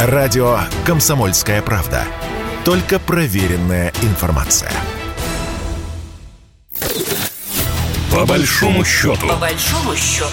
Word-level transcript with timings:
Радио 0.00 0.60
«Комсомольская 0.86 1.60
правда». 1.60 2.04
Только 2.64 3.00
проверенная 3.00 3.92
информация. 4.02 4.70
По 8.12 8.24
большому 8.24 8.84
счету. 8.84 9.26
По 9.26 9.34
большому 9.34 9.96
счету. 9.96 10.28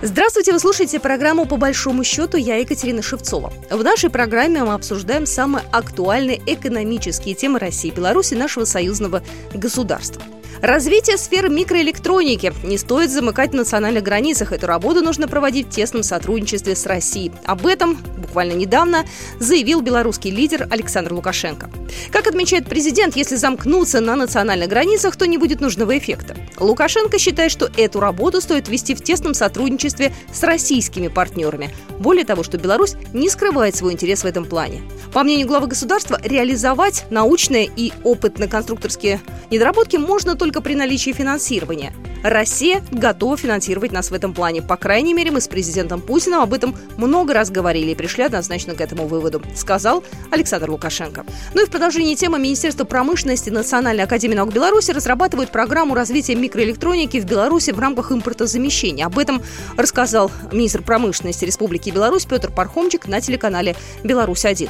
Здравствуйте, 0.00 0.52
вы 0.52 0.60
слушаете 0.60 1.00
программу 1.00 1.44
«По 1.44 1.56
большому 1.56 2.04
счету». 2.04 2.36
Я 2.36 2.58
Екатерина 2.58 3.02
Шевцова. 3.02 3.52
В 3.68 3.82
нашей 3.82 4.10
программе 4.10 4.62
мы 4.62 4.74
обсуждаем 4.74 5.26
самые 5.26 5.64
актуальные 5.72 6.40
экономические 6.46 7.34
темы 7.34 7.58
России 7.58 7.90
и 7.90 7.92
Беларуси, 7.92 8.34
нашего 8.34 8.64
союзного 8.64 9.24
государства. 9.52 10.22
Развитие 10.60 11.16
сферы 11.16 11.48
микроэлектроники. 11.48 12.52
Не 12.62 12.78
стоит 12.78 13.10
замыкать 13.10 13.50
в 13.50 13.54
национальных 13.54 14.02
границах. 14.02 14.52
Эту 14.52 14.66
работу 14.66 15.02
нужно 15.02 15.26
проводить 15.26 15.68
в 15.68 15.70
тесном 15.70 16.02
сотрудничестве 16.02 16.76
с 16.76 16.86
Россией. 16.86 17.32
Об 17.44 17.66
этом 17.66 17.96
буквально 18.18 18.52
недавно 18.52 19.04
заявил 19.40 19.80
белорусский 19.80 20.30
лидер 20.30 20.68
Александр 20.70 21.14
Лукашенко. 21.14 21.70
Как 22.10 22.26
отмечает 22.26 22.68
президент, 22.68 23.16
если 23.16 23.36
замкнуться 23.36 24.00
на 24.00 24.16
национальных 24.16 24.68
границах, 24.68 25.16
то 25.16 25.26
не 25.26 25.38
будет 25.38 25.60
нужного 25.60 25.98
эффекта. 25.98 26.36
Лукашенко 26.58 27.18
считает, 27.18 27.50
что 27.50 27.70
эту 27.76 28.00
работу 28.00 28.40
стоит 28.40 28.68
вести 28.68 28.94
в 28.94 29.02
тесном 29.02 29.34
сотрудничестве 29.34 30.12
с 30.32 30.42
российскими 30.42 31.08
партнерами. 31.08 31.70
Более 31.98 32.24
того, 32.24 32.42
что 32.42 32.58
Беларусь 32.58 32.94
не 33.12 33.28
скрывает 33.28 33.76
свой 33.76 33.92
интерес 33.92 34.22
в 34.22 34.26
этом 34.26 34.44
плане. 34.44 34.82
По 35.12 35.22
мнению 35.24 35.46
главы 35.46 35.66
государства, 35.66 36.20
реализовать 36.22 37.04
научные 37.10 37.70
и 37.76 37.92
опытно-конструкторские 38.04 39.20
недоработки 39.50 39.96
можно 39.96 40.36
только 40.42 40.60
при 40.60 40.74
наличии 40.74 41.12
финансирования. 41.12 41.92
Россия 42.24 42.82
готова 42.90 43.36
финансировать 43.36 43.92
нас 43.92 44.10
в 44.10 44.14
этом 44.14 44.34
плане. 44.34 44.60
По 44.60 44.76
крайней 44.76 45.14
мере, 45.14 45.30
мы 45.30 45.40
с 45.40 45.46
президентом 45.46 46.00
Путиным 46.00 46.40
об 46.40 46.52
этом 46.52 46.74
много 46.96 47.32
раз 47.32 47.48
говорили 47.48 47.92
и 47.92 47.94
пришли 47.94 48.24
однозначно 48.24 48.74
к 48.74 48.80
этому 48.80 49.06
выводу, 49.06 49.40
сказал 49.54 50.02
Александр 50.32 50.68
Лукашенко. 50.68 51.24
Ну 51.54 51.62
и 51.62 51.66
в 51.66 51.70
продолжении 51.70 52.16
темы 52.16 52.40
Министерства 52.40 52.82
промышленности 52.82 53.50
Национальной 53.50 54.02
академии 54.02 54.34
наук 54.34 54.52
Беларуси 54.52 54.90
разрабатывают 54.90 55.52
программу 55.52 55.94
развития 55.94 56.34
микроэлектроники 56.34 57.20
в 57.20 57.24
Беларуси 57.24 57.70
в 57.70 57.78
рамках 57.78 58.10
импортозамещения. 58.10 59.06
Об 59.06 59.20
этом 59.20 59.42
рассказал 59.76 60.28
министр 60.50 60.82
промышленности 60.82 61.44
Республики 61.44 61.90
Беларусь 61.90 62.24
Петр 62.24 62.50
Пархомчик 62.50 63.06
на 63.06 63.20
телеканале 63.20 63.76
«Беларусь-1». 64.02 64.68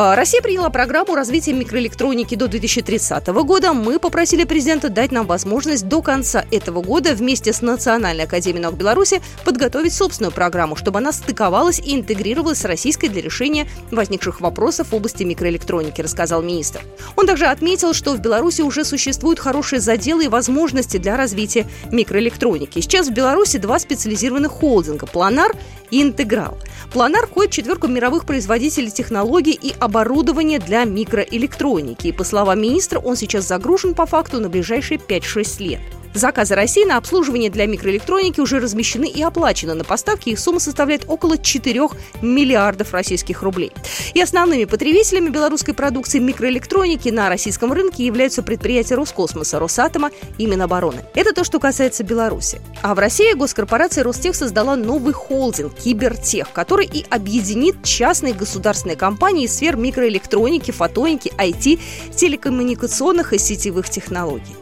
А, 0.00 0.14
Россия 0.14 0.40
приняла 0.40 0.70
программу 0.70 1.16
развития 1.16 1.52
микроэлектроники 1.54 2.36
до 2.36 2.46
2030 2.46 3.26
года. 3.42 3.72
Мы 3.72 3.98
попросили 3.98 4.44
президента 4.44 4.90
дать 4.90 5.10
нам 5.10 5.26
возможность 5.26 5.88
до 5.88 6.02
конца 6.02 6.44
этого 6.52 6.82
года 6.82 7.16
вместе 7.16 7.52
с 7.52 7.62
Национальной 7.62 8.22
академией 8.22 8.62
наук 8.62 8.76
Беларуси 8.76 9.20
подготовить 9.44 9.92
собственную 9.92 10.30
программу, 10.30 10.76
чтобы 10.76 10.98
она 10.98 11.10
стыковалась 11.10 11.80
и 11.80 11.96
интегрировалась 11.96 12.58
с 12.58 12.64
российской 12.64 13.08
для 13.08 13.22
решения 13.22 13.66
возникших 13.90 14.40
вопросов 14.40 14.92
в 14.92 14.94
области 14.94 15.24
микроэлектроники, 15.24 16.00
рассказал 16.00 16.42
министр. 16.42 16.82
Он 17.16 17.26
также 17.26 17.46
отметил, 17.46 17.92
что 17.92 18.14
в 18.14 18.20
Беларуси 18.20 18.62
уже 18.62 18.84
существуют 18.84 19.40
хорошие 19.40 19.80
заделы 19.80 20.26
и 20.26 20.28
возможности 20.28 20.98
для 20.98 21.16
развития 21.16 21.66
микроэлектроники. 21.90 22.80
Сейчас 22.80 23.08
в 23.08 23.12
Беларуси 23.12 23.56
два 23.56 23.80
специализированных 23.80 24.52
холдинга– 24.52 25.06
«Планар» 25.12 25.56
и 25.90 26.00
«Интеграл». 26.02 26.56
«Планар» 26.92 27.26
входит 27.26 27.50
в 27.50 27.56
четверку 27.56 27.88
мировых 27.88 28.26
производителей 28.26 28.92
технологий 28.92 29.58
и 29.60 29.74
оборудования 29.88 30.58
для 30.58 30.84
микроэлектроники. 30.84 32.08
И, 32.08 32.12
по 32.12 32.22
словам 32.22 32.60
министра, 32.60 32.98
он 32.98 33.16
сейчас 33.16 33.48
загружен 33.48 33.94
по 33.94 34.06
факту 34.06 34.38
на 34.38 34.48
ближайшие 34.48 34.98
5-6 34.98 35.62
лет. 35.62 35.80
Заказы 36.14 36.54
России 36.54 36.84
на 36.84 36.96
обслуживание 36.96 37.50
для 37.50 37.66
микроэлектроники 37.66 38.40
уже 38.40 38.58
размещены 38.58 39.08
и 39.08 39.22
оплачены. 39.22 39.74
На 39.74 39.84
поставки 39.84 40.30
их 40.30 40.38
сумма 40.38 40.60
составляет 40.60 41.04
около 41.06 41.38
4 41.38 41.88
миллиардов 42.22 42.92
российских 42.92 43.42
рублей. 43.42 43.72
И 44.14 44.20
основными 44.20 44.64
потребителями 44.64 45.28
белорусской 45.28 45.74
продукции 45.74 46.18
микроэлектроники 46.18 47.08
на 47.10 47.28
российском 47.28 47.72
рынке 47.72 48.04
являются 48.04 48.42
предприятия 48.42 48.96
Роскосмоса, 48.96 49.58
Росатома 49.58 50.10
и 50.38 50.46
Минобороны. 50.46 51.04
Это 51.14 51.32
то, 51.32 51.44
что 51.44 51.60
касается 51.60 52.04
Беларуси. 52.04 52.60
А 52.82 52.94
в 52.94 52.98
России 52.98 53.32
госкорпорация 53.34 54.04
Ростех 54.04 54.34
создала 54.34 54.76
новый 54.76 55.12
холдинг 55.12 55.74
Кибертех, 55.74 56.52
который 56.52 56.86
и 56.86 57.04
объединит 57.10 57.82
частные 57.84 58.34
государственные 58.34 58.96
компании 58.96 59.44
из 59.44 59.54
сфер 59.54 59.76
микроэлектроники, 59.76 60.70
фотоники, 60.70 61.32
IT, 61.36 61.80
телекоммуникационных 62.14 63.32
и 63.32 63.38
сетевых 63.38 63.88
технологий. 63.88 64.56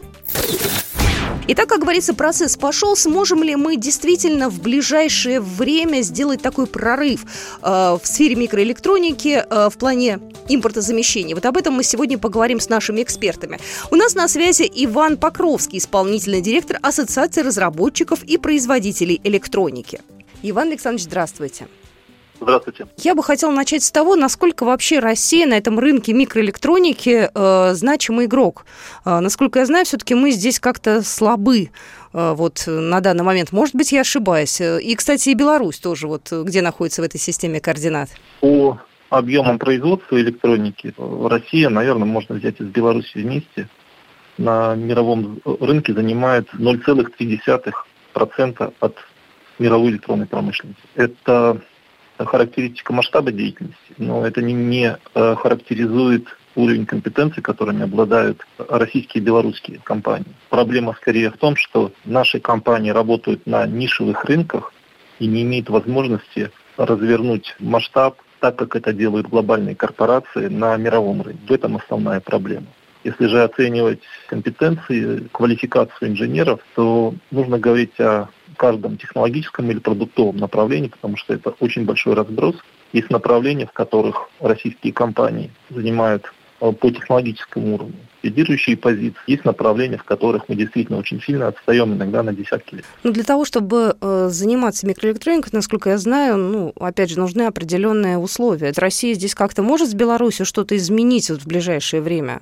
Итак, 1.48 1.68
как 1.68 1.80
говорится, 1.80 2.12
процесс 2.12 2.56
пошел. 2.56 2.96
Сможем 2.96 3.44
ли 3.44 3.54
мы 3.54 3.76
действительно 3.76 4.48
в 4.48 4.60
ближайшее 4.60 5.40
время 5.40 6.02
сделать 6.02 6.42
такой 6.42 6.66
прорыв 6.66 7.24
э, 7.62 7.68
в 7.68 8.00
сфере 8.02 8.34
микроэлектроники 8.34 9.44
э, 9.48 9.68
в 9.70 9.78
плане 9.78 10.18
импортозамещения? 10.48 11.36
Вот 11.36 11.46
об 11.46 11.56
этом 11.56 11.74
мы 11.74 11.84
сегодня 11.84 12.18
поговорим 12.18 12.58
с 12.58 12.68
нашими 12.68 13.00
экспертами. 13.00 13.60
У 13.92 13.96
нас 13.96 14.16
на 14.16 14.26
связи 14.26 14.68
Иван 14.74 15.16
Покровский, 15.18 15.78
исполнительный 15.78 16.40
директор 16.40 16.80
Ассоциации 16.82 17.42
разработчиков 17.42 18.24
и 18.24 18.38
производителей 18.38 19.20
электроники. 19.22 20.00
Иван 20.42 20.68
Александрович, 20.68 21.04
здравствуйте. 21.04 21.68
Здравствуйте. 22.40 22.86
Я 22.98 23.14
бы 23.14 23.22
хотела 23.22 23.52
начать 23.52 23.82
с 23.82 23.90
того, 23.90 24.16
насколько 24.16 24.64
вообще 24.64 24.98
Россия 24.98 25.46
на 25.46 25.54
этом 25.54 25.78
рынке 25.78 26.12
микроэлектроники 26.12 27.30
э, 27.34 27.74
значимый 27.74 28.26
игрок. 28.26 28.66
Э, 29.04 29.20
насколько 29.20 29.60
я 29.60 29.66
знаю, 29.66 29.84
все-таки 29.84 30.14
мы 30.14 30.30
здесь 30.30 30.60
как-то 30.60 31.02
слабы 31.02 31.70
э, 32.12 32.34
вот 32.34 32.64
на 32.66 33.00
данный 33.00 33.24
момент. 33.24 33.52
Может 33.52 33.74
быть, 33.74 33.92
я 33.92 34.02
ошибаюсь. 34.02 34.60
И, 34.60 34.94
кстати, 34.94 35.30
и 35.30 35.34
Беларусь 35.34 35.78
тоже, 35.78 36.06
вот 36.06 36.30
где 36.30 36.62
находится 36.62 37.02
в 37.02 37.04
этой 37.04 37.18
системе 37.18 37.60
координат. 37.60 38.10
По 38.40 38.78
объемам 39.10 39.58
производства 39.58 40.20
электроники 40.20 40.94
Россия, 40.98 41.68
наверное, 41.68 42.06
можно 42.06 42.34
взять 42.34 42.60
из 42.60 42.66
Беларуси 42.66 43.18
вместе, 43.18 43.68
на 44.38 44.74
мировом 44.74 45.40
рынке 45.44 45.94
занимает 45.94 46.48
0,3% 46.52 48.74
от 48.80 48.96
мировой 49.58 49.90
электронной 49.90 50.26
промышленности. 50.26 50.82
Это 50.94 51.62
характеристика 52.18 52.92
масштаба 52.92 53.32
деятельности, 53.32 53.94
но 53.98 54.26
это 54.26 54.42
не, 54.42 54.52
не 54.52 54.96
э, 55.14 55.34
характеризует 55.36 56.26
уровень 56.54 56.86
компетенции, 56.86 57.40
которыми 57.40 57.82
обладают 57.82 58.46
российские 58.58 59.22
и 59.22 59.24
белорусские 59.24 59.80
компании. 59.84 60.34
Проблема 60.48 60.94
скорее 60.94 61.30
в 61.30 61.36
том, 61.36 61.56
что 61.56 61.92
наши 62.04 62.40
компании 62.40 62.90
работают 62.90 63.46
на 63.46 63.66
нишевых 63.66 64.24
рынках 64.24 64.72
и 65.18 65.26
не 65.26 65.42
имеют 65.42 65.68
возможности 65.68 66.50
развернуть 66.76 67.54
масштаб 67.58 68.16
так, 68.40 68.56
как 68.56 68.76
это 68.76 68.92
делают 68.92 69.28
глобальные 69.28 69.74
корпорации 69.74 70.48
на 70.48 70.76
мировом 70.76 71.22
рынке. 71.22 71.42
В 71.48 71.52
этом 71.52 71.76
основная 71.76 72.20
проблема. 72.20 72.66
Если 73.04 73.26
же 73.26 73.42
оценивать 73.42 74.00
компетенции, 74.26 75.28
квалификацию 75.32 76.10
инженеров, 76.10 76.60
то 76.74 77.14
нужно 77.30 77.58
говорить 77.58 77.98
о 78.00 78.28
каждом 78.56 78.96
технологическом 78.96 79.70
или 79.70 79.78
продуктовом 79.78 80.36
направлении, 80.36 80.88
потому 80.88 81.16
что 81.16 81.34
это 81.34 81.50
очень 81.60 81.84
большой 81.84 82.14
разброс. 82.14 82.56
Есть 82.92 83.10
направления, 83.10 83.66
в 83.66 83.72
которых 83.72 84.28
российские 84.40 84.92
компании 84.92 85.50
занимают 85.70 86.32
э, 86.60 86.72
по 86.72 86.90
технологическому 86.90 87.74
уровню 87.74 88.06
лидирующие 88.26 88.76
позиции. 88.76 89.18
Есть 89.26 89.44
направления, 89.44 89.98
в 89.98 90.04
которых 90.04 90.48
мы 90.48 90.56
действительно 90.56 90.98
очень 90.98 91.20
сильно 91.22 91.48
отстаем, 91.48 91.94
иногда 91.94 92.22
на 92.22 92.32
десятки 92.32 92.76
лет. 92.76 92.84
Ну, 93.04 93.12
для 93.12 93.24
того, 93.24 93.44
чтобы 93.44 93.96
э, 94.00 94.28
заниматься 94.30 94.86
микроэлектроникой, 94.86 95.50
насколько 95.52 95.90
я 95.90 95.98
знаю, 95.98 96.36
ну, 96.36 96.72
опять 96.78 97.10
же, 97.10 97.18
нужны 97.18 97.42
определенные 97.42 98.18
условия. 98.18 98.72
Россия 98.76 99.14
здесь 99.14 99.34
как-то 99.34 99.62
может 99.62 99.88
с 99.88 99.94
Беларусью 99.94 100.44
что-то 100.44 100.76
изменить 100.76 101.30
вот 101.30 101.42
в 101.42 101.46
ближайшее 101.46 102.02
время? 102.02 102.40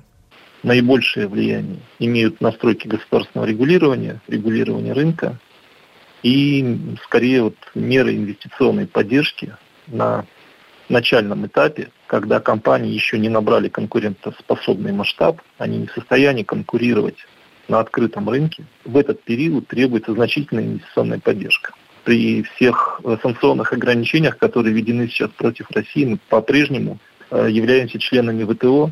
Наибольшее 0.63 1.27
влияние 1.27 1.77
имеют 1.99 2.41
настройки 2.41 2.87
государственного 2.87 3.47
регулирования, 3.47 4.19
регулирования 4.27 4.93
рынка, 4.93 5.37
и 6.25 6.97
скорее 7.03 7.43
вот 7.43 7.55
меры 7.75 8.15
инвестиционной 8.15 8.87
поддержки 8.87 9.55
на 9.85 10.25
начальном 10.89 11.45
этапе, 11.45 11.89
когда 12.07 12.39
компании 12.39 12.91
еще 12.91 13.19
не 13.19 13.29
набрали 13.29 13.69
конкурентоспособный 13.69 14.91
масштаб, 14.91 15.39
они 15.59 15.77
не 15.77 15.85
в 15.85 15.91
состоянии 15.91 16.41
конкурировать 16.41 17.17
на 17.67 17.79
открытом 17.79 18.27
рынке, 18.27 18.65
в 18.85 18.97
этот 18.97 19.21
период 19.21 19.67
требуется 19.67 20.13
значительная 20.13 20.63
инвестиционная 20.63 21.19
поддержка. 21.19 21.73
При 22.05 22.41
всех 22.41 23.01
санкционных 23.21 23.71
ограничениях, 23.73 24.39
которые 24.39 24.73
введены 24.73 25.07
сейчас 25.07 25.29
против 25.29 25.69
России, 25.69 26.05
мы 26.05 26.19
по-прежнему 26.29 26.97
э, 27.29 27.49
являемся 27.51 27.99
членами 27.99 28.51
ВТО 28.51 28.89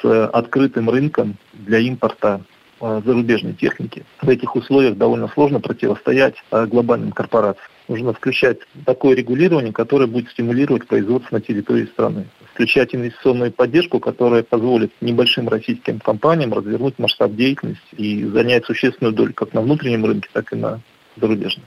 с 0.00 0.28
открытым 0.28 0.90
рынком 0.90 1.38
для 1.54 1.80
импорта 1.80 2.40
Э, 2.40 2.57
зарубежной 2.80 3.54
техники. 3.54 4.04
В 4.22 4.28
этих 4.28 4.54
условиях 4.54 4.96
довольно 4.96 5.28
сложно 5.28 5.60
противостоять 5.60 6.34
э, 6.50 6.66
глобальным 6.66 7.12
корпорациям. 7.12 7.68
Нужно 7.88 8.12
включать 8.12 8.58
такое 8.84 9.16
регулирование, 9.16 9.72
которое 9.72 10.06
будет 10.06 10.30
стимулировать 10.30 10.86
производство 10.86 11.36
на 11.36 11.40
территории 11.40 11.86
страны. 11.86 12.26
Включать 12.52 12.94
инвестиционную 12.94 13.50
поддержку, 13.50 13.98
которая 13.98 14.42
позволит 14.42 14.92
небольшим 15.00 15.48
российским 15.48 15.98
компаниям 16.00 16.52
развернуть 16.52 16.98
масштаб 16.98 17.34
деятельности 17.34 17.94
и 17.96 18.24
занять 18.24 18.66
существенную 18.66 19.14
долю 19.14 19.32
как 19.32 19.54
на 19.54 19.62
внутреннем 19.62 20.04
рынке, 20.04 20.28
так 20.32 20.52
и 20.52 20.56
на 20.56 20.80
зарубежном. 21.16 21.64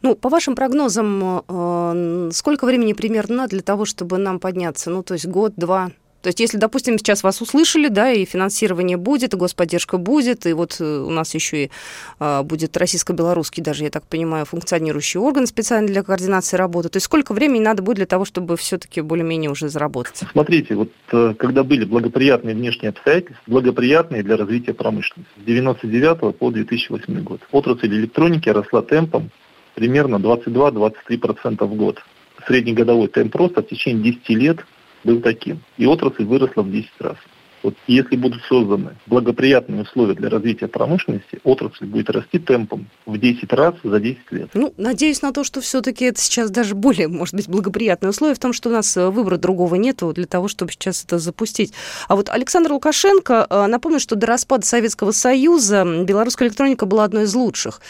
Ну, 0.00 0.14
по 0.14 0.28
вашим 0.28 0.54
прогнозам, 0.54 1.42
э, 1.48 2.30
сколько 2.32 2.64
времени 2.66 2.92
примерно 2.92 3.48
для 3.48 3.62
того, 3.62 3.84
чтобы 3.84 4.18
нам 4.18 4.38
подняться? 4.38 4.90
Ну, 4.90 5.02
то 5.02 5.14
есть 5.14 5.26
год, 5.26 5.54
два? 5.56 5.90
То 6.22 6.28
есть, 6.28 6.40
если, 6.40 6.58
допустим, 6.58 6.98
сейчас 6.98 7.22
вас 7.22 7.40
услышали, 7.40 7.88
да, 7.88 8.10
и 8.10 8.24
финансирование 8.24 8.96
будет, 8.96 9.34
и 9.34 9.36
господдержка 9.36 9.98
будет, 9.98 10.46
и 10.46 10.52
вот 10.52 10.76
э, 10.80 10.84
у 10.84 11.10
нас 11.10 11.34
еще 11.34 11.64
и 11.64 11.70
а, 12.18 12.42
будет 12.42 12.76
российско-белорусский, 12.76 13.62
даже, 13.62 13.84
я 13.84 13.90
так 13.90 14.04
понимаю, 14.04 14.44
функционирующий 14.44 15.20
орган 15.20 15.46
специально 15.46 15.86
для 15.86 16.02
координации 16.02 16.56
работы. 16.56 16.88
То 16.88 16.96
есть, 16.96 17.06
сколько 17.06 17.34
времени 17.34 17.62
надо 17.62 17.82
будет 17.82 17.96
для 17.96 18.06
того, 18.06 18.24
чтобы 18.24 18.56
все-таки 18.56 19.00
более-менее 19.00 19.50
уже 19.50 19.68
заработать? 19.68 20.22
Смотрите, 20.32 20.74
вот 20.74 20.90
э, 21.12 21.34
когда 21.38 21.62
были 21.62 21.84
благоприятные 21.84 22.54
внешние 22.54 22.90
обстоятельства, 22.90 23.42
благоприятные 23.46 24.22
для 24.22 24.36
развития 24.36 24.74
промышленности, 24.74 25.32
с 25.40 25.44
99 25.44 26.36
по 26.36 26.50
2008 26.50 27.22
год. 27.22 27.40
Отрасль 27.52 27.86
электроники 27.86 28.48
росла 28.48 28.82
темпом 28.82 29.30
примерно 29.74 30.16
22-23% 30.16 31.64
в 31.64 31.74
год. 31.74 32.02
Среднегодовой 32.46 33.08
темп 33.08 33.36
роста 33.36 33.62
в 33.62 33.68
течение 33.68 34.12
10 34.12 34.28
лет 34.30 34.58
был 35.04 35.20
таким. 35.20 35.60
И 35.76 35.86
отрасль 35.86 36.24
выросла 36.24 36.62
в 36.62 36.70
10 36.70 36.90
раз. 37.00 37.16
Вот 37.62 37.74
если 37.86 38.16
будут 38.16 38.42
созданы 38.44 38.96
благоприятные 39.06 39.82
условия 39.82 40.14
для 40.14 40.28
развития 40.28 40.68
промышленности, 40.68 41.40
отрасль 41.42 41.86
будет 41.86 42.08
расти 42.10 42.38
темпом 42.38 42.88
в 43.04 43.18
10 43.18 43.52
раз 43.52 43.74
за 43.82 43.98
10 43.98 44.18
лет. 44.30 44.50
Ну, 44.54 44.72
надеюсь 44.76 45.22
на 45.22 45.32
то, 45.32 45.42
что 45.42 45.60
все-таки 45.60 46.04
это 46.04 46.20
сейчас 46.20 46.50
даже 46.50 46.74
более, 46.74 47.08
может 47.08 47.34
быть, 47.34 47.48
благоприятные 47.48 48.10
условия 48.10 48.34
в 48.34 48.38
том, 48.38 48.52
что 48.52 48.68
у 48.68 48.72
нас 48.72 48.96
э, 48.96 49.08
выбора 49.10 49.38
другого 49.38 49.74
нету 49.74 50.12
для 50.12 50.26
того, 50.26 50.46
чтобы 50.48 50.72
сейчас 50.72 51.04
это 51.04 51.18
запустить. 51.18 51.72
А 52.06 52.14
вот 52.14 52.28
Александр 52.28 52.72
Лукашенко, 52.72 53.46
э, 53.48 53.66
напомню, 53.66 53.98
что 53.98 54.14
до 54.14 54.26
распада 54.26 54.64
Советского 54.64 55.10
Союза 55.10 55.84
белорусская 56.04 56.46
электроника 56.46 56.86
была 56.86 57.04
одной 57.04 57.24
из 57.24 57.34
лучших. 57.34 57.80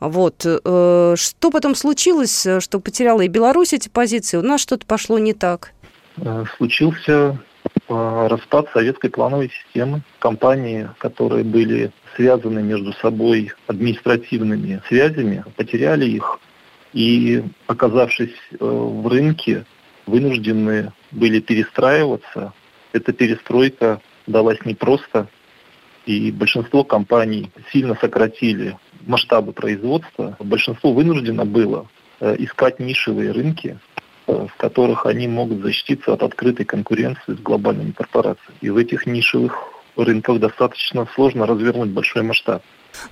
Вот. 0.00 0.42
Э, 0.46 1.14
что 1.16 1.50
потом 1.50 1.74
случилось, 1.74 2.46
что 2.60 2.80
потеряла 2.80 3.20
и 3.20 3.28
Беларусь 3.28 3.74
эти 3.74 3.88
позиции? 3.88 4.38
У 4.38 4.42
нас 4.42 4.60
что-то 4.62 4.86
пошло 4.86 5.18
не 5.18 5.34
так. 5.34 5.72
Э, 6.20 6.44
случился 6.56 7.38
э, 7.88 8.26
распад 8.28 8.68
советской 8.72 9.10
плановой 9.10 9.50
системы. 9.50 10.02
Компании, 10.18 10.88
которые 10.98 11.44
были 11.44 11.92
связаны 12.16 12.62
между 12.62 12.92
собой 12.94 13.52
административными 13.66 14.82
связями, 14.88 15.44
потеряли 15.56 16.06
их 16.06 16.40
и, 16.92 17.44
оказавшись 17.66 18.34
э, 18.52 18.56
в 18.60 19.06
рынке, 19.06 19.64
вынуждены 20.06 20.92
были 21.12 21.40
перестраиваться. 21.40 22.52
Эта 22.92 23.12
перестройка 23.12 24.00
далась 24.26 24.64
непросто, 24.64 25.28
и 26.06 26.32
большинство 26.32 26.84
компаний 26.84 27.50
сильно 27.70 27.94
сократили 28.00 28.76
масштабы 29.06 29.52
производства. 29.52 30.36
Большинство 30.40 30.92
вынуждено 30.92 31.44
было 31.44 31.86
искать 32.20 32.80
нишевые 32.80 33.30
рынки, 33.30 33.78
в 34.28 34.54
которых 34.56 35.06
они 35.06 35.26
могут 35.26 35.62
защититься 35.62 36.12
от 36.12 36.22
открытой 36.22 36.66
конкуренции 36.66 37.34
с 37.34 37.40
глобальными 37.40 37.92
корпорациями. 37.92 38.56
И 38.60 38.70
в 38.70 38.76
этих 38.76 39.06
нишевых 39.06 39.56
рынках 39.96 40.38
достаточно 40.38 41.08
сложно 41.14 41.46
развернуть 41.46 41.90
большой 41.90 42.22
масштаб. 42.22 42.62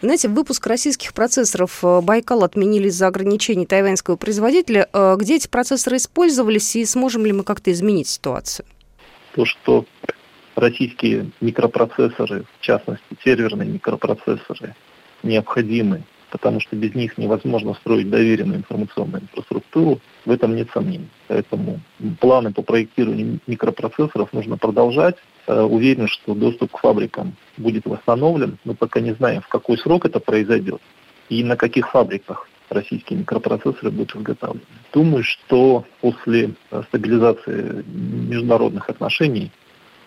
Знаете, 0.02 0.28
выпуск 0.28 0.66
российских 0.66 1.12
процессоров 1.12 1.82
э, 1.82 2.00
Байкал 2.00 2.44
отменили 2.44 2.88
из-за 2.88 3.06
ограничений 3.06 3.66
тайваньского 3.66 4.16
производителя. 4.16 4.88
Э, 4.92 5.16
где 5.18 5.36
эти 5.36 5.48
процессоры 5.48 5.96
использовались 5.96 6.76
и 6.76 6.84
сможем 6.84 7.24
ли 7.24 7.32
мы 7.32 7.44
как-то 7.44 7.70
изменить 7.72 8.08
ситуацию? 8.08 8.66
То, 9.34 9.44
что 9.44 9.84
российские 10.54 11.30
микропроцессоры, 11.40 12.44
в 12.58 12.64
частности 12.64 13.04
серверные 13.22 13.68
микропроцессоры, 13.68 14.74
необходимы 15.22 16.02
потому 16.30 16.60
что 16.60 16.76
без 16.76 16.94
них 16.94 17.18
невозможно 17.18 17.74
строить 17.74 18.10
доверенную 18.10 18.58
информационную 18.58 19.22
инфраструктуру, 19.22 20.00
в 20.24 20.30
этом 20.30 20.56
нет 20.56 20.68
сомнений. 20.72 21.08
Поэтому 21.28 21.80
планы 22.20 22.52
по 22.52 22.62
проектированию 22.62 23.40
микропроцессоров 23.46 24.32
нужно 24.32 24.56
продолжать. 24.56 25.16
Э, 25.46 25.62
уверен, 25.62 26.08
что 26.08 26.34
доступ 26.34 26.72
к 26.72 26.78
фабрикам 26.78 27.36
будет 27.56 27.86
восстановлен. 27.86 28.58
Мы 28.64 28.74
пока 28.74 29.00
не 29.00 29.12
знаем, 29.12 29.40
в 29.40 29.48
какой 29.48 29.78
срок 29.78 30.04
это 30.04 30.20
произойдет 30.20 30.80
и 31.28 31.42
на 31.42 31.56
каких 31.56 31.90
фабриках 31.90 32.48
российские 32.68 33.20
микропроцессоры 33.20 33.90
будут 33.90 34.16
изготовлены. 34.16 34.62
Думаю, 34.92 35.22
что 35.22 35.84
после 36.00 36.50
э, 36.70 36.82
стабилизации 36.88 37.84
международных 37.86 38.90
отношений 38.90 39.52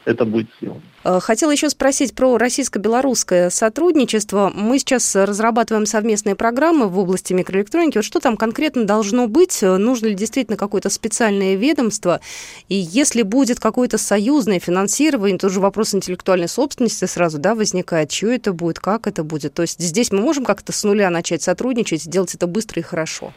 это 0.06 0.26
будет 0.26 0.48
сделано. 0.60 0.82
Э, 1.04 1.20
хотела 1.20 1.52
еще 1.52 1.70
спросить 1.70 2.14
про 2.14 2.38
российско-белорусское 2.38 3.50
сотрудничество. 3.50 4.52
Мы 4.54 4.80
сейчас 4.80 5.16
разрабатываем 5.16 5.86
совместные 5.86 6.36
программы 6.36 6.88
в 6.88 6.98
области 6.98 7.34
микроэлектроники. 7.34 7.98
Вот 7.98 8.06
что 8.06 8.20
там 8.20 8.38
конкретно 8.38 8.86
должно 8.86 9.28
быть? 9.28 9.62
Нужно 9.62 10.08
ли 10.08 10.16
действительно 10.16 10.58
какое-то 10.58 10.90
специальное 10.90 11.56
ведомство? 11.56 12.22
И 12.68 12.76
если 12.76 13.22
будет 13.22 13.60
какое-то 13.60 13.98
союзное 13.98 14.60
финансирование, 14.60 15.38
тоже 15.38 15.60
вопрос 15.60 15.94
интеллектуальной 15.94 16.48
собственности 16.48 17.06
сразу 17.06 17.38
да, 17.38 17.56
возникает. 17.56 18.10
Чье 18.10 18.36
это 18.36 18.54
будет, 18.54 18.80
как 18.80 19.08
это 19.08 19.24
будет? 19.24 19.54
То 19.54 19.62
есть 19.62 19.80
здесь 19.80 20.12
мы 20.12 20.20
можем 20.22 20.46
как-то 20.46 20.72
с 20.72 20.84
нуля 20.84 21.10
начать 21.10 21.42
сотрудничать, 21.42 22.04
сделать 22.04 22.36
это 22.36 22.48
быстро 22.48 22.80
и 22.80 22.84
хорошо? 22.84 23.34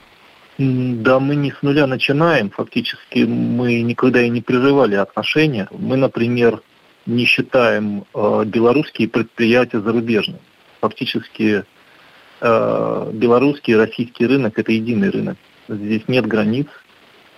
Да, 0.59 1.19
мы 1.19 1.35
не 1.35 1.51
с 1.51 1.63
нуля 1.63 1.87
начинаем. 1.87 2.51
Фактически 2.51 3.21
мы 3.21 3.81
никогда 3.83 4.23
и 4.23 4.29
не 4.29 4.43
прерывали 4.43 4.97
отношения. 4.97 5.69
Мы, 5.71 5.97
например, 5.97 6.63
не 7.07 7.25
считаем 7.25 8.05
э, 8.15 8.45
белорусские 8.45 9.09
предприятия 9.09 9.81
зарубежными. 9.81 10.41
Фактически 10.81 11.65
э, 12.41 13.11
белорусский 13.15 13.75
и 13.75 13.77
российский 13.77 14.27
рынок– 14.27 14.53
это 14.59 14.73
единый 14.73 15.11
рынок. 15.11 15.37
Здесь 15.69 16.03
нет 16.07 16.27
границ, 16.27 16.67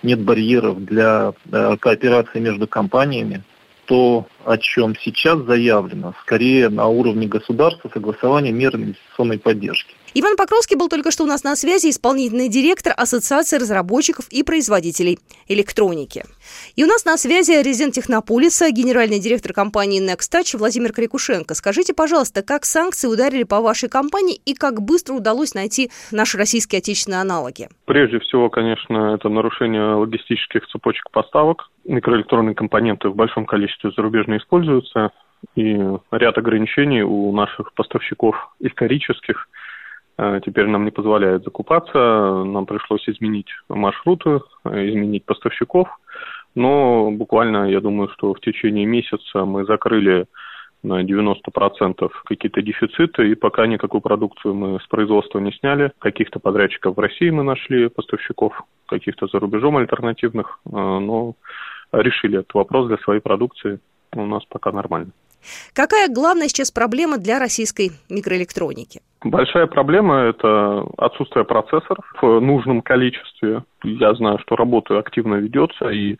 нет 0.03 0.21
барьеров 0.21 0.83
для 0.83 1.33
э, 1.51 1.77
кооперации 1.79 2.39
между 2.39 2.67
компаниями. 2.67 3.43
То, 3.85 4.27
о 4.45 4.57
чем 4.57 4.95
сейчас 5.01 5.39
заявлено, 5.41 6.13
скорее 6.21 6.69
на 6.69 6.87
уровне 6.87 7.27
государства 7.27 7.89
согласование 7.93 8.53
мер 8.53 8.75
инвестиционной 8.75 9.39
поддержки. 9.39 9.95
Иван 10.17 10.37
Покровский 10.37 10.77
был 10.77 10.87
только 10.87 11.11
что 11.11 11.25
у 11.25 11.27
нас 11.27 11.43
на 11.43 11.57
связи, 11.57 11.89
исполнительный 11.89 12.47
директор 12.47 12.93
Ассоциации 12.95 13.57
разработчиков 13.57 14.29
и 14.29 14.43
производителей 14.43 15.19
электроники. 15.49 16.23
И 16.77 16.85
у 16.85 16.87
нас 16.87 17.03
на 17.03 17.17
связи 17.17 17.51
резидент 17.51 17.95
Технополиса, 17.95 18.71
генеральный 18.71 19.19
директор 19.19 19.51
компании 19.51 20.01
Nextouch 20.01 20.57
Владимир 20.57 20.93
Крикушенко. 20.93 21.53
Скажите, 21.53 21.93
пожалуйста, 21.93 22.43
как 22.43 22.63
санкции 22.63 23.09
ударили 23.09 23.43
по 23.43 23.59
вашей 23.59 23.89
компании 23.89 24.39
и 24.45 24.53
как 24.53 24.81
быстро 24.81 25.15
удалось 25.15 25.53
найти 25.53 25.91
наши 26.13 26.37
российские 26.37 26.79
отечественные 26.79 27.19
аналоги? 27.19 27.67
Прежде 27.83 28.19
всего, 28.19 28.49
конечно, 28.49 29.15
это 29.15 29.27
нарушение 29.27 29.95
логистических 29.95 30.65
цепочек 30.67 31.11
поставок. 31.11 31.69
Микроэлектронные 31.83 32.55
компоненты 32.55 33.09
в 33.09 33.15
большом 33.15 33.45
количестве 33.45 33.91
зарубежно 34.35 34.37
используются, 34.37 35.11
и 35.55 35.79
ряд 36.11 36.37
ограничений 36.37 37.03
у 37.03 37.31
наших 37.31 37.73
поставщиков 37.73 38.35
исторических– 38.59 39.47
Э, 40.17 40.39
теперь 40.45 40.67
нам 40.67 40.85
не 40.85 40.91
позволяют 40.91 41.43
закупаться, 41.43 42.43
нам 42.43 42.65
пришлось 42.65 43.07
изменить 43.09 43.49
маршруты, 43.67 44.39
изменить 44.65 45.25
поставщиков, 45.25 45.89
но 46.55 47.11
буквально, 47.11 47.69
я 47.69 47.81
думаю, 47.81 48.09
что 48.09 48.33
в 48.33 48.39
течение 48.39 48.85
месяца 48.85 49.43
мы 49.43 49.65
закрыли 49.65 50.25
на 50.83 51.03
90% 51.03 52.11
какие-то 52.25 52.61
дефициты, 52.61 53.29
и 53.29 53.35
пока 53.35 53.67
никакую 53.67 54.01
продукцию 54.01 54.53
мы 54.53 54.79
с 54.79 54.87
производства 54.87 55.39
не 55.39 55.51
сняли. 55.51 55.91
Каких-то 55.99 56.39
подрядчиков 56.39 56.95
в 56.95 56.99
России 56.99 57.29
мы 57.29 57.43
нашли, 57.43 57.89
поставщиков, 57.89 58.61
каких-то 58.85 59.27
за 59.27 59.39
рубежом 59.39 59.77
альтернативных, 59.77 60.59
э, 60.65 60.69
но 60.71 61.33
решили 61.91 62.39
этот 62.39 62.53
вопрос 62.53 62.87
для 62.87 62.97
своей 62.99 63.19
продукции. 63.19 63.79
У 64.15 64.25
нас 64.25 64.43
пока 64.45 64.71
нормально. 64.71 65.11
Какая 65.73 66.09
главная 66.09 66.47
сейчас 66.47 66.71
проблема 66.71 67.17
для 67.17 67.39
российской 67.39 67.91
микроэлектроники? 68.09 69.01
Большая 69.23 69.67
проблема– 69.67 70.15
это 70.29 70.85
отсутствие 70.97 71.45
процессоров 71.45 72.05
в 72.21 72.39
нужном 72.39 72.81
количестве. 72.81 73.63
Я 73.83 74.13
знаю, 74.13 74.39
что 74.39 74.55
работа 74.55 74.99
активно 74.99 75.35
ведется, 75.35 75.89
и 75.89 76.13
э, 76.13 76.17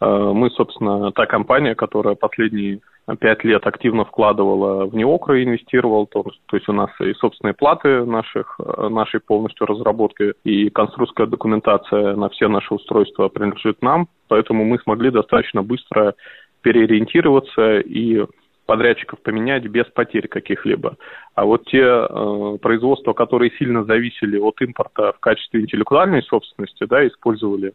мы, 0.00 0.50
собственно, 0.50 1.12
та 1.12 1.26
компания, 1.26 1.74
которая 1.74 2.14
последние 2.14 2.80
пять 3.16 3.44
лет 3.44 3.66
активно 3.66 4.04
вкладывала 4.04 4.86
в 4.86 4.94
неокры, 4.94 5.42
инвестировала, 5.42 6.06
то, 6.06 6.24
то 6.46 6.56
есть 6.56 6.68
у 6.68 6.72
нас 6.72 6.90
и 7.00 7.14
собственные 7.14 7.54
платы 7.54 8.04
наших, 8.04 8.58
нашей 8.90 9.20
полностью 9.20 9.66
разработки, 9.66 10.34
и 10.44 10.68
конструкторская 10.68 11.26
документация 11.26 12.16
на 12.16 12.28
все 12.28 12.48
наши 12.48 12.74
устройства 12.74 13.28
принадлежит 13.28 13.80
нам, 13.82 14.08
поэтому 14.28 14.64
мы 14.64 14.78
смогли 14.80 15.10
достаточно 15.10 15.62
быстро 15.62 16.14
переориентироваться 16.62 17.78
и 17.80 18.24
подрядчиков 18.66 19.20
поменять 19.22 19.64
без 19.66 19.86
потерь 19.86 20.28
каких-либо. 20.28 20.96
А 21.34 21.44
вот 21.44 21.64
те 21.66 21.82
э, 21.82 22.58
производства, 22.60 23.14
которые 23.14 23.50
сильно 23.58 23.84
зависели 23.84 24.38
от 24.38 24.60
импорта 24.60 25.12
в 25.12 25.20
качестве 25.20 25.62
интеллектуальной 25.62 26.22
собственности, 26.22 26.84
да, 26.84 27.06
использовали 27.06 27.72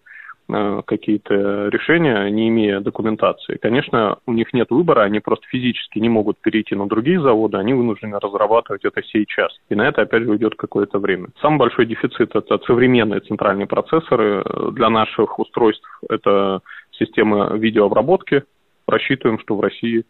Э, 0.52 0.82
какие-то 0.86 1.70
решения, 1.70 2.30
не 2.30 2.50
имея 2.50 2.82
документации. 2.82 3.56
Конечно, 3.56 4.18
у 4.26 4.34
них 4.34 4.52
нет 4.52 4.70
выбора, 4.72 5.04
они 5.04 5.22
просто 5.22 5.48
физически 5.48 6.00
не 6.00 6.10
могут 6.10 6.38
перейти 6.40 6.76
на 6.76 6.86
другие 6.86 7.22
заводы, 7.22 7.58
они 7.58 7.74
вынуждены 7.74 8.20
разрабатывать 8.20 8.84
это 8.84 9.02
сейчас. 9.04 9.58
И 9.70 9.76
на 9.76 9.88
это, 9.88 10.02
опять 10.02 10.24
же, 10.24 10.32
уйдет 10.32 10.56
какое-то 10.56 11.00
время. 11.00 11.30
Самый 11.42 11.60
большой 11.60 11.86
дефицит– 11.86 12.32
это 12.36 12.60
современные 12.66 13.22
центральные 13.22 13.68
процессоры. 13.68 14.44
Для 14.74 14.90
наших 14.90 15.40
устройств 15.40 15.88
это 16.10 16.60
система 16.92 17.56
видеообработки. 17.56 18.44
Рассчитываем, 18.88 19.40
что 19.40 19.56
в 19.56 19.62
России 19.62 20.06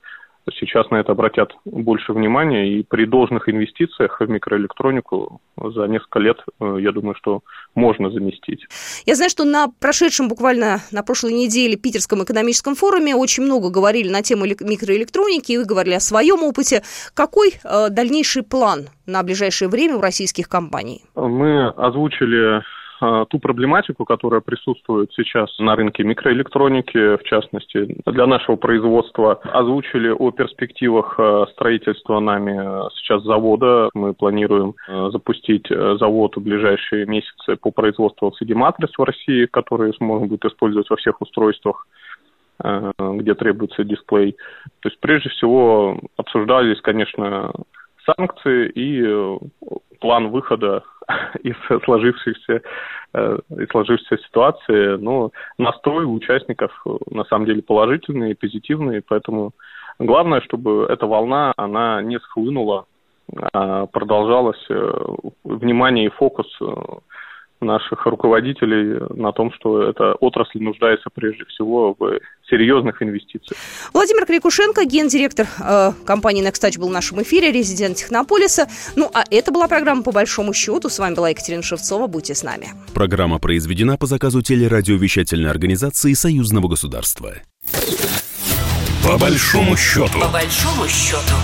сейчас 0.51 0.89
на 0.89 0.97
это 0.97 1.13
обратят 1.13 1.51
больше 1.65 2.13
внимания, 2.13 2.67
и 2.77 2.83
при 2.83 3.05
должных 3.05 3.47
инвестициях 3.47 4.19
в 4.19 4.29
микроэлектронику 4.29 5.41
за 5.57 5.85
несколько 5.85 6.19
лет, 6.19 6.37
э, 6.59 6.77
я 6.79 6.91
думаю, 6.91 7.15
что 7.15 7.41
можно 7.75 8.09
заместить. 8.09 8.65
Я 9.05 9.15
знаю, 9.15 9.29
что 9.29 9.45
на 9.45 9.67
прошедшем 9.79 10.27
буквально 10.27 10.79
на 10.91 11.03
прошлой 11.03 11.33
неделе 11.33 11.77
Питерском 11.77 12.23
экономическом 12.23 12.75
форуме 12.75 13.15
очень 13.15 13.43
много 13.43 13.69
говорили 13.69 14.09
на 14.09 14.21
тему 14.21 14.45
микроэлектроники, 14.45 15.53
и 15.53 15.57
вы 15.57 15.65
говорили 15.65 15.95
о 15.95 15.99
своем 15.99 16.43
опыте. 16.43 16.83
Какой 17.13 17.53
э, 17.63 17.89
дальнейший 17.89 18.43
план 18.43 18.87
на 19.05 19.23
ближайшее 19.23 19.69
время 19.69 19.97
у 19.97 20.01
российских 20.01 20.49
компаний? 20.49 21.03
Мы 21.15 21.69
озвучили 21.69 22.63
ту 23.29 23.39
проблематику, 23.39 24.05
которая 24.05 24.41
присутствует 24.41 25.11
сейчас 25.13 25.57
на 25.59 25.75
рынке 25.75 26.03
микроэлектроники, 26.03 27.17
в 27.17 27.23
частности, 27.23 27.97
для 28.05 28.25
нашего 28.25 28.55
производства. 28.55 29.39
Озвучили 29.43 30.09
о 30.09 30.31
перспективах 30.31 31.15
а, 31.19 31.45
строительства 31.51 32.19
нами 32.19 32.57
а, 32.57 32.89
сейчас 32.95 33.23
завода. 33.23 33.89
Мы 33.93 34.13
планируем 34.13 34.75
запустить 35.11 35.67
завод 35.69 36.35
в 36.35 36.41
ближайшие 36.41 37.05
месяцы 37.05 37.55
по 37.55 37.71
производству 37.71 38.29
LCD-матриц 38.29 38.91
в 38.97 39.03
России, 39.03 39.45
которые 39.45 39.93
можно 39.99 40.27
будет 40.27 40.45
использовать 40.45 40.89
во 40.89 40.95
всех 40.95 41.21
устройствах 41.21 41.87
где 42.99 43.33
требуется 43.33 43.83
дисплей. 43.83 44.37
То 44.81 44.89
есть 44.89 44.99
прежде 44.99 45.29
всего 45.29 45.99
обсуждались, 46.17 46.79
конечно, 46.81 47.51
санкции 48.05 48.69
и 48.69 49.39
план 49.99 50.29
выхода 50.29 50.83
из 51.43 51.55
сложившихся 51.83 52.61
э, 53.13 53.37
из 53.57 53.69
сложившейся 53.69 54.17
ситуации, 54.23 54.97
но 54.97 55.31
настрой 55.57 56.05
у 56.05 56.13
участников 56.13 56.71
э, 56.85 56.89
на 57.11 57.23
самом 57.25 57.45
деле 57.45 57.61
положительный 57.61 58.31
и 58.31 58.35
позитивный, 58.35 59.01
поэтому 59.01 59.51
главное, 59.99 60.41
чтобы 60.41 60.85
эта 60.89 61.05
волна, 61.05 61.53
она 61.57 62.01
не 62.01 62.19
схлынула, 62.19 62.85
а 63.53 63.85
продолжалась 63.87 64.63
э, 64.69 64.91
внимание 65.43 66.05
и 66.05 66.09
фокус 66.09 66.47
наших 67.63 68.05
руководителей 68.05 68.99
на 69.15 69.31
том, 69.31 69.51
что 69.53 69.83
эта 69.83 70.13
отрасль 70.13 70.59
нуждается 70.59 71.09
прежде 71.13 71.45
всего 71.45 71.95
в 71.97 72.19
серьезных 72.49 73.01
инвестициях. 73.01 73.59
Владимир 73.93 74.25
Крикушенко, 74.25 74.85
гендиректор 74.85 75.47
э, 75.59 75.91
компании 76.05 76.47
Nextouch 76.47 76.79
был 76.79 76.89
в 76.89 76.91
нашем 76.91 77.21
эфире, 77.23 77.51
резидент 77.51 77.97
Технополиса. 77.97 78.67
Ну, 78.95 79.09
а 79.13 79.23
это 79.29 79.51
была 79.51 79.67
программа 79.67 80.03
«По 80.03 80.11
большому 80.11 80.53
счету». 80.53 80.89
С 80.89 80.99
вами 80.99 81.15
была 81.15 81.29
Екатерина 81.29 81.63
Шевцова. 81.63 82.07
Будьте 82.07 82.35
с 82.35 82.43
нами. 82.43 82.67
Программа 82.93 83.39
произведена 83.39 83.97
по 83.97 84.05
заказу 84.05 84.41
телерадиовещательной 84.41 85.49
организации 85.49 86.13
Союзного 86.13 86.67
государства. 86.67 87.33
По 89.03 89.17
большому 89.17 89.75
счету. 89.75 90.19
По 90.19 90.29
большому 90.29 90.87
счету. 90.87 91.35